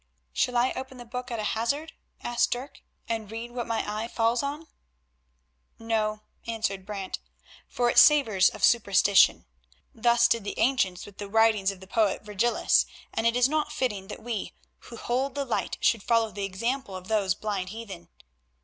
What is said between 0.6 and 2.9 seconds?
open the Book at a hazard," asked Dirk,